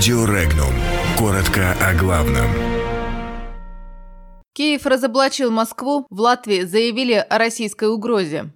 Радио 0.00 0.24
Регнум. 0.24 0.72
Коротко 1.18 1.76
о 1.78 1.92
главном. 1.92 2.48
Киев 4.54 4.86
разоблачил 4.86 5.50
Москву, 5.50 6.06
в 6.08 6.20
Латвии 6.20 6.62
заявили 6.62 7.12
о 7.12 7.36
российской 7.36 7.90
угрозе. 7.90 8.46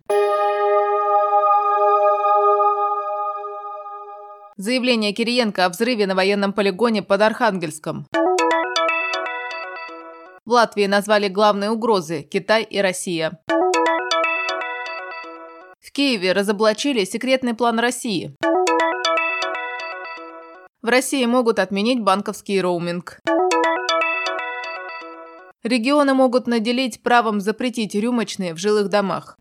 Заявление 4.57 5.13
Кириенко 5.13 5.67
о 5.67 5.69
взрыве 5.69 6.07
на 6.07 6.15
военном 6.15 6.55
полигоне 6.55 7.03
под 7.03 7.21
Архангельском. 7.21 8.07
В 10.47 10.51
Латвии 10.51 10.87
назвали 10.87 11.29
главные 11.29 11.69
угрозы– 11.69 12.23
Китай 12.33 12.63
и 12.63 12.79
Россия. 12.79 13.39
В 15.79 15.93
Киеве 15.93 16.33
разоблачили 16.33 17.05
секретный 17.05 17.53
план 17.53 17.79
России. 17.79 18.35
В 20.85 20.89
России 20.89 21.25
могут 21.25 21.61
отменить 21.61 22.03
банковский 22.03 22.61
роуминг. 22.61 23.19
Регионы 25.63 26.13
могут 26.13 26.47
наделить 26.47 27.01
правом 27.01 27.41
запретить 27.41 27.95
рюмочные 27.95 28.53
в 28.53 28.59
жилых 28.59 28.91
домах. 28.91 29.39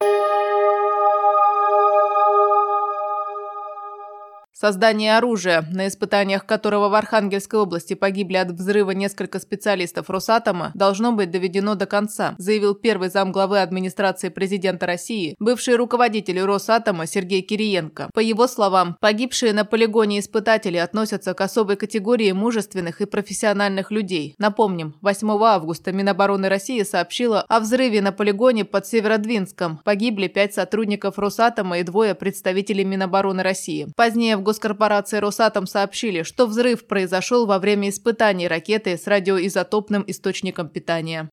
Создание 4.54 5.18
оружия, 5.18 5.66
на 5.72 5.88
испытаниях 5.88 6.46
которого 6.46 6.88
в 6.88 6.94
Архангельской 6.94 7.60
области 7.60 7.96
погибли 7.96 8.38
от 8.38 8.52
взрыва 8.52 8.92
несколько 8.92 9.40
специалистов 9.40 10.12
Росатома, 10.12 10.72
должно 10.76 11.12
быть 11.12 11.32
доведено 11.32 11.74
до 11.74 11.88
конца, 11.88 12.36
заявил 12.38 12.76
первый 12.76 13.10
замглавы 13.10 13.62
администрации 13.62 14.30
президента 14.30 14.86
России, 14.86 15.36
бывший 15.40 15.76
руководитель 15.76 16.40
Росатома 16.42 17.08
Сергей 17.08 17.42
Кириенко. 17.42 18.12
По 18.14 18.20
его 18.20 18.46
словам, 18.46 18.96
погибшие 19.02 19.54
на 19.54 19.66
полигоне 19.66 20.20
испытатели 20.20 20.78
относятся 20.78 21.34
к 21.34 21.42
особой 21.42 21.76
категории 21.76 22.32
мужественных 22.32 23.02
и 23.02 23.06
профессиональных 23.06 23.90
людей. 23.90 24.36
Напомним, 24.38 24.94
8 25.02 25.32
августа 25.44 25.92
Минобороны 25.92 26.48
России 26.48 26.84
сообщила 26.84 27.44
о 27.50 27.60
взрыве 27.60 28.04
на 28.04 28.12
полигоне 28.12 28.66
под 28.66 28.86
Северодвинском. 28.86 29.80
Погибли 29.84 30.28
пять 30.28 30.54
сотрудников 30.54 31.18
Росатома 31.18 31.80
и 31.80 31.84
двое 31.84 32.14
представителей 32.14 32.86
Минобороны 32.86 33.42
России. 33.42 33.88
Позднее 33.96 34.38
в 34.38 34.44
госкорпорации 34.54 35.18
«Росатом» 35.18 35.66
сообщили, 35.66 36.22
что 36.22 36.46
взрыв 36.46 36.86
произошел 36.86 37.48
во 37.48 37.58
время 37.58 37.90
испытаний 37.90 38.48
ракеты 38.48 38.98
с 38.98 39.08
радиоизотопным 39.08 40.04
источником 40.06 40.70
питания. 40.70 41.28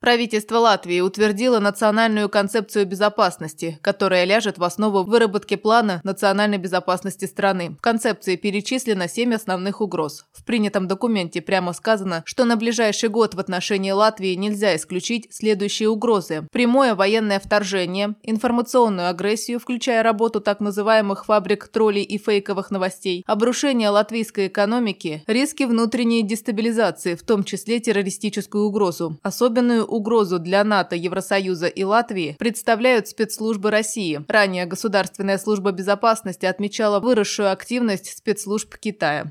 Правительство 0.00 0.58
Латвии 0.58 1.00
утвердило 1.00 1.58
национальную 1.58 2.28
концепцию 2.28 2.86
безопасности, 2.86 3.80
которая 3.82 4.24
ляжет 4.24 4.56
в 4.56 4.62
основу 4.62 5.02
выработки 5.02 5.56
плана 5.56 6.00
национальной 6.04 6.58
безопасности 6.58 7.24
страны. 7.24 7.70
В 7.78 7.82
концепции 7.82 8.36
перечислено 8.36 9.08
семь 9.08 9.34
основных 9.34 9.80
угроз. 9.80 10.26
В 10.32 10.44
принятом 10.44 10.86
документе 10.86 11.42
прямо 11.42 11.72
сказано, 11.72 12.22
что 12.26 12.44
на 12.44 12.56
ближайший 12.56 13.08
год 13.08 13.34
в 13.34 13.40
отношении 13.40 13.90
Латвии 13.90 14.34
нельзя 14.34 14.76
исключить 14.76 15.26
следующие 15.32 15.88
угрозы. 15.88 16.46
Прямое 16.52 16.94
военное 16.94 17.40
вторжение, 17.40 18.14
информационную 18.22 19.08
агрессию, 19.08 19.58
включая 19.58 20.04
работу 20.04 20.40
так 20.40 20.60
называемых 20.60 21.24
фабрик 21.24 21.66
троллей 21.66 22.04
и 22.04 22.18
фейковых 22.18 22.70
новостей, 22.70 23.24
обрушение 23.26 23.88
латвийской 23.88 24.46
экономики, 24.46 25.24
риски 25.26 25.64
внутренней 25.64 26.22
дестабилизации, 26.22 27.16
в 27.16 27.24
том 27.24 27.42
числе 27.42 27.80
террористическую 27.80 28.64
угрозу, 28.64 29.18
особенную 29.24 29.87
угрозу 29.88 30.38
для 30.38 30.64
НАТО, 30.64 30.96
Евросоюза 30.96 31.66
и 31.66 31.82
Латвии 31.84 32.36
представляют 32.38 33.08
спецслужбы 33.08 33.70
России. 33.70 34.24
Ранее 34.28 34.66
Государственная 34.66 35.38
служба 35.38 35.72
безопасности 35.72 36.46
отмечала 36.46 37.00
выросшую 37.00 37.50
активность 37.50 38.16
спецслужб 38.16 38.76
Китая. 38.76 39.30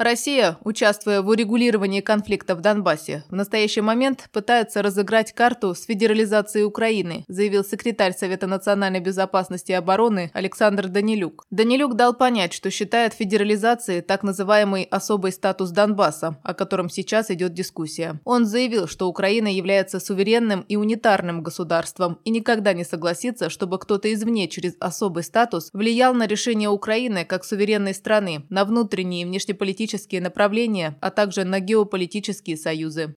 Россия, 0.00 0.56
участвуя 0.64 1.20
в 1.20 1.28
урегулировании 1.28 2.00
конфликта 2.00 2.54
в 2.54 2.62
Донбассе, 2.62 3.22
в 3.28 3.34
настоящий 3.34 3.82
момент 3.82 4.30
пытается 4.32 4.80
разыграть 4.80 5.34
карту 5.34 5.74
с 5.74 5.84
федерализацией 5.84 6.64
Украины, 6.64 7.26
заявил 7.28 7.66
секретарь 7.66 8.14
Совета 8.14 8.46
национальной 8.46 9.00
безопасности 9.00 9.72
и 9.72 9.74
обороны 9.74 10.30
Александр 10.32 10.88
Данилюк. 10.88 11.44
Данилюк 11.50 11.96
дал 11.96 12.14
понять, 12.14 12.54
что 12.54 12.70
считает 12.70 13.12
федерализацией 13.12 14.00
так 14.00 14.22
называемый 14.22 14.84
особый 14.84 15.32
статус 15.32 15.68
Донбасса, 15.68 16.38
о 16.44 16.54
котором 16.54 16.88
сейчас 16.88 17.30
идет 17.30 17.52
дискуссия. 17.52 18.20
Он 18.24 18.46
заявил, 18.46 18.88
что 18.88 19.06
Украина 19.06 19.48
является 19.48 20.00
суверенным 20.00 20.62
и 20.62 20.76
унитарным 20.76 21.42
государством 21.42 22.20
и 22.24 22.30
никогда 22.30 22.72
не 22.72 22.84
согласится, 22.84 23.50
чтобы 23.50 23.78
кто-то 23.78 24.10
извне 24.10 24.48
через 24.48 24.76
особый 24.80 25.24
статус 25.24 25.68
влиял 25.74 26.14
на 26.14 26.26
решение 26.26 26.70
Украины 26.70 27.26
как 27.26 27.44
суверенной 27.44 27.92
страны, 27.92 28.46
на 28.48 28.64
внутренние 28.64 29.24
и 29.24 29.26
внешнеполитические 29.26 29.89
политические 29.90 30.20
направления, 30.20 30.96
а 31.00 31.10
также 31.10 31.44
на 31.44 31.60
геополитические 31.60 32.56
союзы. 32.56 33.14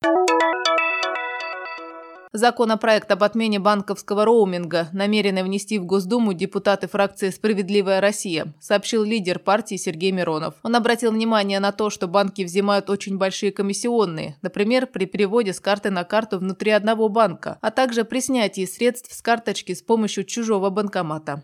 Законопроект 2.36 3.12
об 3.12 3.24
отмене 3.24 3.60
банковского 3.60 4.26
роуминга 4.26 4.88
намерены 4.92 5.44
внести 5.44 5.78
в 5.78 5.86
Госдуму 5.86 6.34
депутаты 6.34 6.88
фракции 6.88 7.30
«Справедливая 7.30 8.02
Россия», 8.02 8.56
сообщил 8.60 9.04
лидер 9.04 9.38
партии 9.38 9.76
Сергей 9.76 10.12
Миронов. 10.12 10.56
Он 10.64 10.76
обратил 10.76 11.12
внимание 11.12 11.60
на 11.60 11.72
то, 11.72 11.92
что 11.92 12.08
банки 12.08 12.42
взимают 12.42 12.90
очень 12.90 13.20
большие 13.20 13.52
комиссионные, 13.52 14.36
например, 14.42 14.88
при 14.88 15.06
переводе 15.06 15.54
с 15.54 15.60
карты 15.60 15.92
на 15.92 16.04
карту 16.04 16.40
внутри 16.40 16.72
одного 16.72 17.08
банка, 17.08 17.60
а 17.62 17.70
также 17.70 18.04
при 18.04 18.20
снятии 18.20 18.66
средств 18.66 19.14
с 19.14 19.22
карточки 19.22 19.76
с 19.76 19.84
помощью 19.84 20.24
чужого 20.24 20.72
банкомата. 20.72 21.44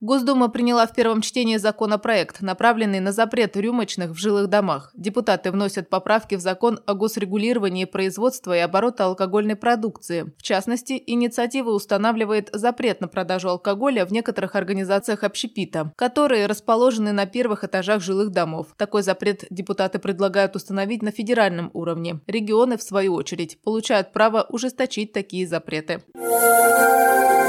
Госдума 0.00 0.48
приняла 0.48 0.86
в 0.86 0.94
первом 0.94 1.20
чтении 1.20 1.56
законопроект, 1.56 2.40
направленный 2.40 3.00
на 3.00 3.12
запрет 3.12 3.56
рюмочных 3.56 4.10
в 4.10 4.18
жилых 4.18 4.48
домах. 4.48 4.90
Депутаты 4.94 5.50
вносят 5.50 5.88
поправки 5.88 6.34
в 6.34 6.40
закон 6.40 6.80
о 6.86 6.94
госрегулировании 6.94 7.84
производства 7.84 8.56
и 8.56 8.60
оборота 8.60 9.06
алкогольной 9.06 9.56
продукции. 9.56 10.32
В 10.38 10.42
частности, 10.42 11.02
инициатива 11.06 11.70
устанавливает 11.70 12.50
запрет 12.52 13.00
на 13.00 13.08
продажу 13.08 13.48
алкоголя 13.48 14.04
в 14.06 14.12
некоторых 14.12 14.54
организациях 14.54 15.24
общепита, 15.24 15.92
которые 15.96 16.46
расположены 16.46 17.12
на 17.12 17.26
первых 17.26 17.64
этажах 17.64 18.02
жилых 18.02 18.30
домов. 18.30 18.68
Такой 18.76 19.02
запрет 19.02 19.44
депутаты 19.50 19.98
предлагают 19.98 20.56
установить 20.56 21.02
на 21.02 21.10
федеральном 21.10 21.70
уровне. 21.72 22.20
Регионы, 22.26 22.76
в 22.76 22.82
свою 22.82 23.14
очередь, 23.14 23.58
получают 23.62 24.12
право 24.12 24.46
ужесточить 24.48 25.12
такие 25.12 25.46
запреты. 25.46 26.02